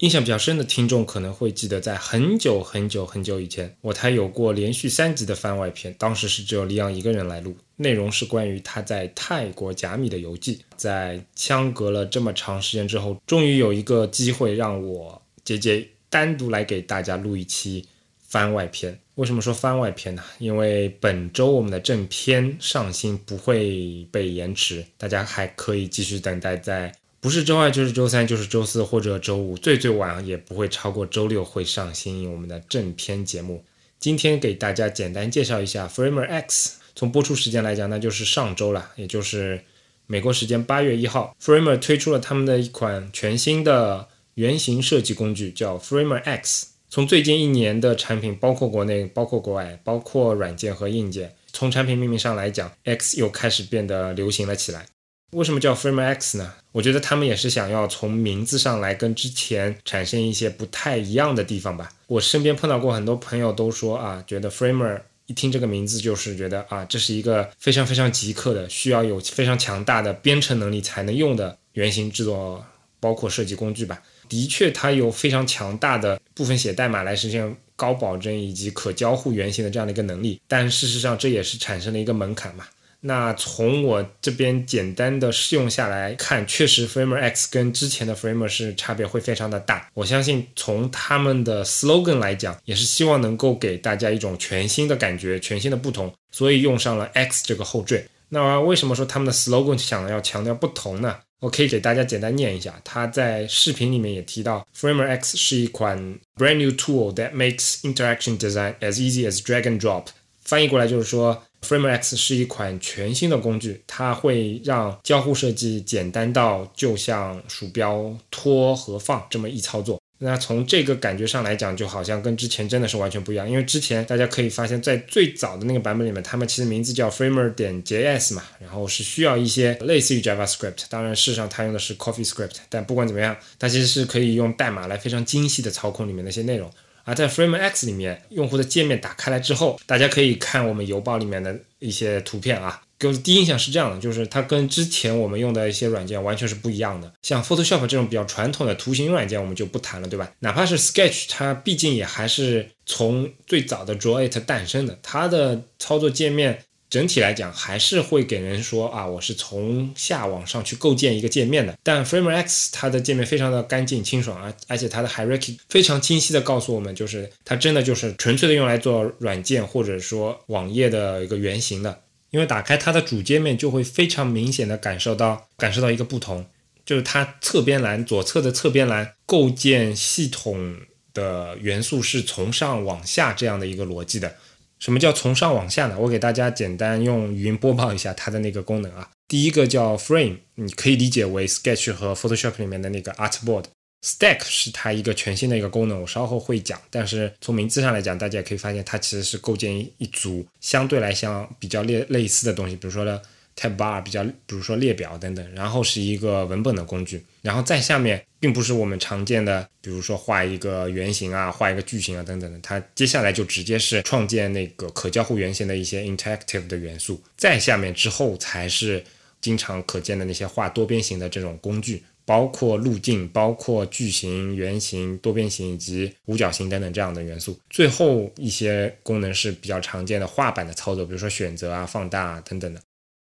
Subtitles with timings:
[0.00, 10.62] 印象比较深的听众可能会记得，在很久很久很久以前，我台有过连续三集的番外篇，当时是只有李昂一个人来录，内容是关于他在泰国甲米的游记。
[10.74, 17.84] 在相隔了这么长时间之后，终于有一个机会让我姐姐单独来给大家录一期
[18.26, 18.98] 番外篇。
[19.16, 20.24] 为什么说番外篇呢？
[20.38, 26.90] 因为本周我们的正片上新不会被延迟，大家还可以继续等待在。
[27.20, 33.62] 不是周二就是周三就是周四或者周五，最最晚也不会超过周六会上新我们的正片节目。
[33.98, 36.78] 今天给大家简单介绍一下 Framer X。
[36.96, 39.62] 从播出时间来讲，那就是上周了，也就是
[40.06, 46.68] 美国时间八月一号，Framer 推出了他们的一款全新的原型设计工具，叫 Framer X。
[46.88, 54.86] 从最近一年的产品，包括国内，包括国外，包括软件和硬件，从产品命名上来讲，X 又开始变得流行了起来。
[55.30, 56.54] 为什么叫 Framer X 呢？
[56.72, 61.92] 我觉得他们也是想要从名字上来跟之前产生一些不太一样的地方吧。
[62.08, 72.64] 我身边碰到过很多朋友都说啊，觉得 Framer 一听这个名字就是觉得啊，这是一个非常非常极客的，需要有非常强大的编程能力才能用的原型制作，
[72.98, 74.02] 包括设计工具吧。
[74.28, 82.66] 的确，它有非常强大的部分写代码来实现高保真以及可交互原型的这样的一个能力，但事实上这也是产生了一个门槛嘛。
[83.02, 89.88] 那从我这边简单的试用下来看，确实 Framer X 跟之前的 Framer 是差别会非常的大。
[89.94, 98.06] 我相信从他们的 slogan 来讲，也是希望能够给大家一种全新的感觉、全新的不同，所以用上了 X 这个后缀。
[98.28, 101.16] 那为什么说他们的 slogan 想要强调不同呢？
[101.40, 105.98] 我可以给大家简单念一下，他在视频里面也提到，Framer X 是一款
[106.36, 110.08] brand new tool that makes interaction design as easy as drag and drop。
[110.44, 111.42] 翻译过来就是说。
[111.62, 120.00] Framer X 是一款全新的工具，它会让交互设计简单到就像鼠标拖和放这么一操作。
[120.22, 123.48] 那从这个感觉上来讲，就好像跟之前真的是完全不一样。
[123.48, 130.82] 因为之前大家可以发现，在最早的那个版本里面，他们其实名字叫 Framer 点 JS 嘛，然后是需要一些类似于 JavaScript。
[130.90, 136.70] 当然，事实上它用的是 CoffeeScript，但不管怎么样，它其实是可以用代码来非常精细的操控里面那些内容。
[137.10, 147.12] 而在 FrameX 里面，用户的界面打开来之后，大家可以看我们邮包里面的一些图片啊，给我第一印象是这样的，就是它跟之前我们用的一些软件完全是不一样的。
[147.22, 150.30] 像 Photoshop 这种比较传统的图形软件，我们就不谈了，对吧？
[150.38, 156.62] 哪怕是 Sketch，它毕竟也还是从最早的 Draw It 诞生的，它的操作界面。
[156.90, 161.78] 整体来讲，还是会给人说啊，我是从下往上去构建一个界面的。
[161.84, 172.02] 但 Framer X 它的界面非常的干净清爽啊，而且它的 hierarchy 非常清晰的告诉我们，就是它真的就是纯粹的用来做软件或者说网页的一个原型的。
[172.30, 176.44] 因为打开它的主界面，就会非常明显的感受到感受到一个不同，
[176.84, 180.76] 就是它侧边栏左侧的侧边栏构建系统
[181.14, 184.34] 的元素是从上往下这样的一个逻辑的。
[184.80, 185.96] 什么叫从上往下呢？
[185.98, 189.08] 我给大家简单用语音播报一下它的那个功能啊。
[189.28, 193.66] 第一个叫 Frame，你可以理解为 Sketch 和 Photoshop 里面的那个 Artboard。
[194.04, 196.80] Stack 是它一个全新的一个功能，我稍后会讲。
[196.90, 203.20] 但是从名字上来讲，大家也可以发现它其实是构建一组相对来相比较类类似的东西，比如说呢。
[203.56, 219.04] Tab bar 比较，比如说列表等等，然后是一个文本的工具，然后在下面并不是我们常见的，比如说画一个圆形啊，画一个矩形啊等等的，它接下来就直接是创建那个可交互原型的一些 interactive 的元素，在下面之后才是
[219.40, 232.80] 经常可见的那些画多边形的这种工具，包括路径，包括矩形、圆形、多边形以及五角形等等这样的元素，最后一些功能是比较常见的画板的操作，比如说选择啊、放大啊等等的。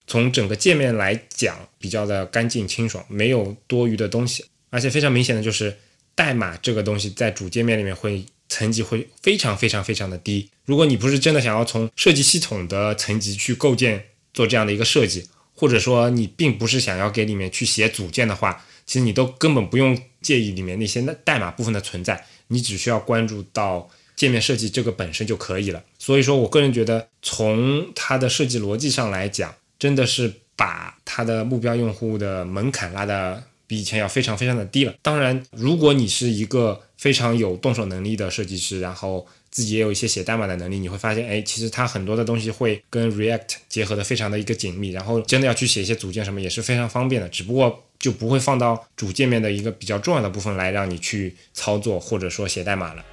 [0.08, 5.76] 从整个界面来讲，比较的干净清爽，没有多余的东西，而且非常明显的就是
[6.14, 10.48] 代码这个东西在主界面里面会层级会非常非常非常的低。
[10.64, 25.82] 如果你不是真的想要从设计系统的层级去构建做这样的一个设计，或者说你并不是想要给里面去写组件的话，其实你都根本不用介意里面那些代码部分的存在，你只需要关注到界面设计这个本身就可以了。
[25.98, 34.94] 所以说我个人觉得，从它的设计逻辑上来讲，真的是把它的目标用户的门槛拉的比以前要非常非常的低了。
[35.02, 53.04] 当然，如果你是一个非常有动手能力的设计师，然后自己也有一些写代码的能力，你会发现，哎，其实它很多的东西会跟 React 结合的非常的一个紧密，然后真的要去写一些组件什么也是非常方便的，只不过就不会放到主界面的一个比较重要的部分来让你去操作或者说写代码了。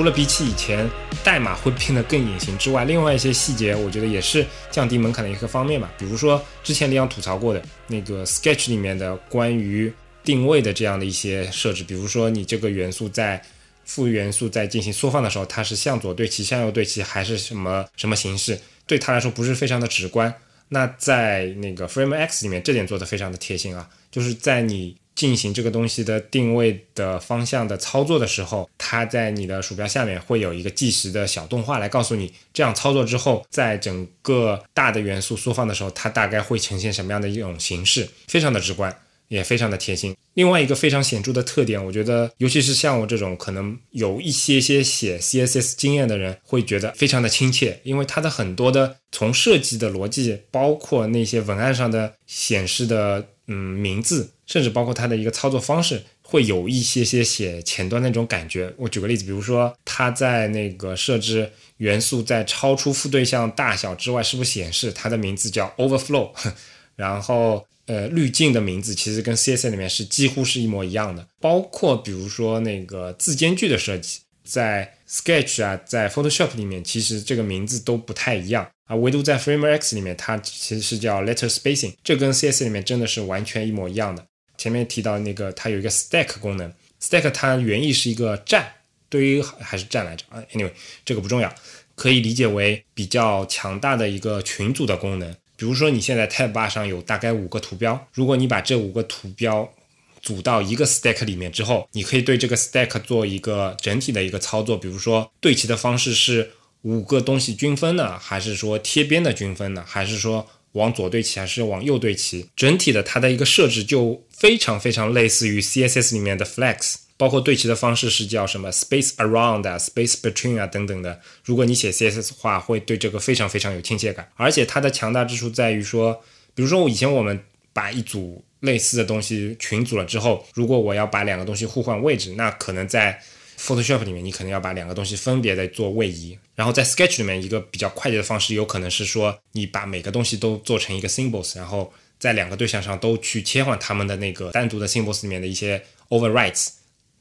[0.00, 0.88] 除了比起以前
[1.22, 5.92] 代码会变得更隐形之外，另外一些细节我觉得也是降低门槛的一个方面吧。
[5.98, 9.92] 比如说之前李阳吐槽过的那个 Sketch 里面的关于
[10.24, 13.42] 定位的这样的一些设置，比如说你这个元素在
[13.84, 20.34] 负元素在进行缩放的时候，它是向左对齐、向右对齐还是什么什么形式，对它来说不是非常的直观。
[20.70, 38.96] 那在那个 Frame X 里面，这点做的非常的贴心啊，就是在你进行这个东西的定位的方向的操作的时候，它在你的鼠标下面会有一个计时的小动画来告诉你，这样操作之后，在整个大的元素缩放的时候，它大概会呈现什么样的一种形式，非常的直观。
[39.28, 40.12] 也非常的贴心。
[40.34, 58.72] 另外一个非常显著的特点，我觉得，尤其是像我这种可能有一些些写 CSS 经验的人，会觉得非常的亲切，因为它的很多的从设计的逻辑，包括那些文案上的显示的嗯名字，甚至包括它的一个操作方式，会有一些些写前端那种感觉。
[58.76, 66.30] 我举个例子，比如说它在那个设置元素在超出负对象大小之外，是不是显示它的名字叫 Overflow，
[66.96, 67.64] 然后。
[67.86, 84.24] 呃，滤镜的名字其实跟 CSS 里面是几乎是一模一样的，包括比如说那个字间距的设计，在 Sketch 啊，在 Photoshop 里面，其实这个名字都不太一样啊，唯独在 Frame X 里面，它其实是叫 Letter Spacing，这跟 CSS 里面真的是完全一模一样的。
[84.60, 86.70] 前面提到那个，它有一个 Stack 功能
[87.00, 88.70] ，Stack 它原意是一个站，
[89.08, 90.70] 对于还是站来着啊？Anyway，
[91.02, 91.50] 这个不重要，
[91.94, 95.34] 可以理解为比较强大的一个群组的功能。
[95.56, 99.72] 比如说，你现在 Tab 上有大概五个图标，如果你把这五个图标
[100.20, 104.76] 组到一个 Stack 里面之后，你可以对这个 Stack 做一个整体的一个操作。
[104.76, 106.50] 比如说，对齐的方式是
[106.82, 112.46] 五个东西均分呢，还是说贴边的均分呢，还是说往左对齐，还是往右对齐？
[112.56, 116.94] 整体的它的一个设置就非常非常类似于 CSS 里面的 Flex。
[117.16, 121.20] 包括对齐的方式是叫什么 space around 啊，space between 啊等等的。
[121.44, 124.26] 如果你写 CSS 的话，会对这个非常非常有亲切感。
[124.36, 126.18] 而且它的强大之处在于说，
[126.54, 127.38] 比如说我以前我们
[127.74, 133.20] 把一组类似的东西群组了之后，如果我要把两个东西互换位置，那可能在
[133.60, 136.38] Photoshop 里面你可能要把两个东西分别的做位移。
[136.54, 146.68] 然后在 Sketch 里面一个比较快捷的方式，有可能是说你把每个东西都做成一个 symbols，然后在两个对象上都去切换它们的那个单独的 symbols 里面的一些 Overwrites。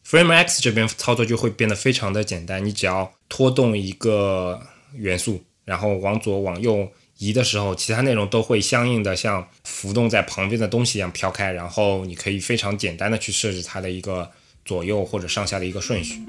[0.07, 4.59] Frame X 这边操作就会变得非常的简单，你只要拖动一个
[4.93, 14.31] 元素，然后往左往右移的时候，其他内容都会相应的像浮动在旁边的东西一样飘开，然后你可以非常简单的去设置它的一个
[14.69, 16.21] 左右或者上下的一个顺序。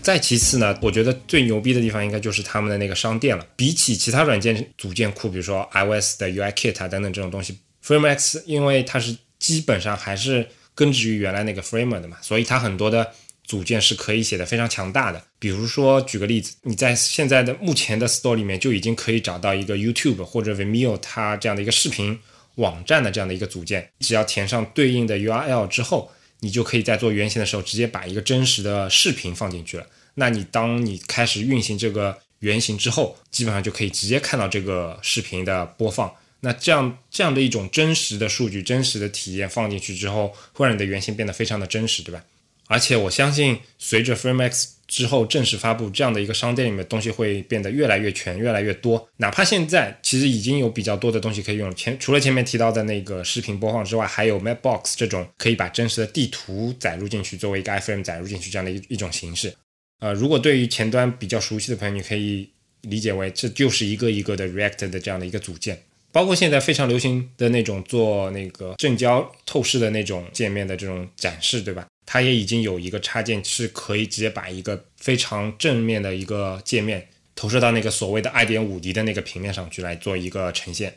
[0.00, 3.46] 再其次呢，我觉得最牛逼的地方应该就是他们的那个商店了。
[3.54, 13.12] 比起其他软件组件库，比如说 iOS 的 UIKit 等等这种东西，FrameX 因为它是基本上还是根植于原来那个 Framer 的嘛，所以它很多的
[13.44, 15.22] 组件是可以写的非常强大的。
[15.38, 22.18] 比如说举个例子，你在现在的目前的 Store 里面就已经可以找到一个 YouTube 或者 Vimeo 它这样的一个视频
[22.56, 26.10] 网站的这样的一个组件，只要填上对应的 URL 之后。
[26.40, 29.86] 你就可以在做原型的时候，直接把一个真实的视频放进去了。
[30.14, 36.12] 那你当你开始运行这个原型之后，基本上就可以直接看到这个视频的播放。
[36.40, 42.22] 那这样这样的一种真实的数据、真实的体验放进去之后，会让你的原型变得非常的真实，对吧？
[42.66, 49.08] 而且我相信，随着 FrameX 之后正式发布，这样的一个商店里面东西会变得越来越全、越来越多。
[49.18, 59.54] 哪怕现在其实已经有比较多的东西可以用，前除了前面提到的那个视频播放之外，还有 Mapbox 这种可以把真实的地图载入进去，作为一个 iframe 载入进去这样的一一种形式。
[60.00, 62.48] 呃，如果对于前端比较熟悉的朋友，你可以
[62.82, 71.86] 理解为这就是一个一个的 React 的这样的一个组件，包括现在非常流行的那种做那个正交透视的那种界面的这种展示，对吧？
[72.14, 80.94] 它也已经有一个插件，是可以直接把一个非常正面的一个界面投射到那个所谓的二点五 D 的那个平面上去来做一个呈现。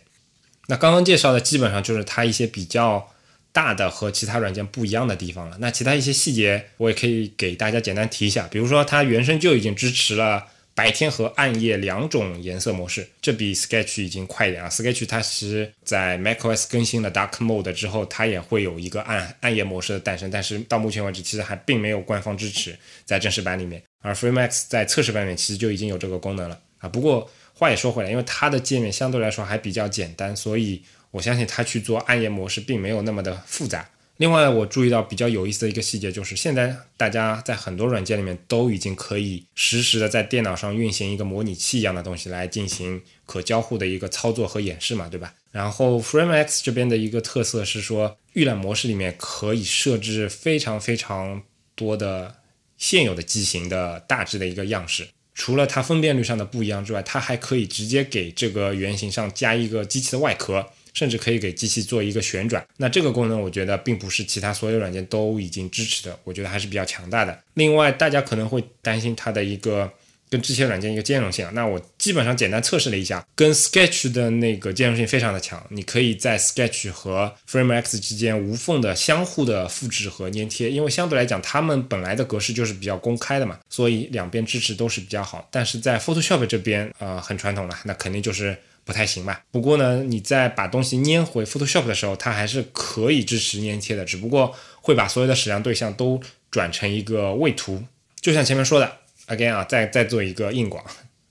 [0.68, 3.12] 那刚刚介绍的基本上就是它一些比较
[3.52, 5.58] 大的和其他软件不一样的地方了。
[5.60, 10.46] 那其他一些细节我也可以给大家简单提一下，比如说它原生就已经支持了。
[10.78, 14.70] 白天和暗夜两种颜色模式，这比 Sketch 已经快一点啊。
[14.70, 23.82] Sketch 它其实在 macOS 更新了 Dark Mode 之后，它也会有一个暗暗夜模式的诞生，但是到目前为止其实还并没有官方支持在正式版里面。
[24.04, 26.88] 而 FrameX 在测试版里面其实就已经有这个功能了啊。
[26.88, 30.80] 不过话也说回来，因为它的界面相对来说还比较简单，所以
[31.10, 33.90] 我相信它去做暗夜模式并没有那么的复杂。
[34.18, 45.36] 另外，我注意到比较有意思的一个细节，就是现在大家在很多软件里面都已经可以实时的在电脑上运行一个模拟器一样的东西来进行可交互的一个操作和演示嘛，对吧？
[45.52, 51.44] 然后 FrameX 这边的一个特色是说，预览模式里面可以设置非常非常
[51.76, 52.38] 多的
[52.78, 55.08] 现有的机型的大致的一个样式。
[55.36, 60.66] 除了它分辨率上的不一样之外，它还可以直接给这个原型上加一个机器的外壳。
[60.98, 67.40] 甚至可以给机器做一个旋转，那这个功能我觉得并不是其他所有软件都已经支持的，我觉得还是比较强大的。
[67.54, 69.92] 另外，大家可能会担心它的一个
[70.28, 85.48] 跟这些软件一个兼容性，那我基本上简单测试了一下，跟 Sketch 的那个兼容性非常的强，你可以在 Sketch 和 FrameX 之间无缝的相互的复制和粘贴，因为相对来讲，它们本来的格式就是比较公开的嘛，所以两边支持都是比较好。
[85.52, 88.58] 但是在 Photoshop 这边，呃，很传统了，那肯定就是。
[88.88, 89.44] 不太行吧？
[89.52, 97.84] 不过呢，你在把东西粘回 Photoshop 的时候，它还是可以支持粘贴的，只不过会把所有的矢量对象都转成一个位图。
[98.22, 98.90] 就像前面说的
[99.28, 100.82] ，again 啊，再再做一个硬广，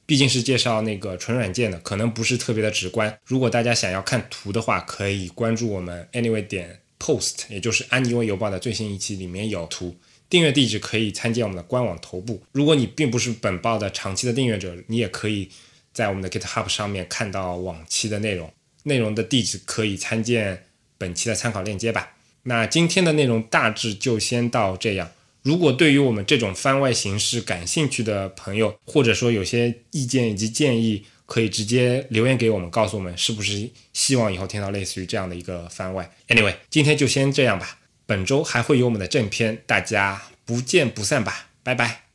[0.04, 3.18] 毕竟是介绍那个纯软件的，可能不是特别的直观。
[3.24, 9.96] 如果大家想要看图的话，可以关注我们 Anyway 点 Post，也就是安妮微邮报的最新一期，里面有图。
[10.28, 12.42] 订阅地址可以参见我们的官网头部。
[12.52, 15.48] 如果你并不是本报的长期的订阅者，你也可以。
[15.96, 20.66] 在我们的 GitHub 上面看到往期的内容，内容的地址可以参见
[20.98, 22.12] 本期的参考链接吧。
[22.42, 25.10] 那今天的内容大致就先到这样。
[25.40, 36.10] 如果对于我们这种番外形式感兴趣的朋友，或者说有些意见以及建议，可以直接留言给我们，告诉我们是不是希望以后听到类似于这样的一个番外。
[36.28, 37.78] Anyway，今天就先这样吧。
[38.04, 42.05] 本周还会有我们的正片，大家不见不散吧，拜拜。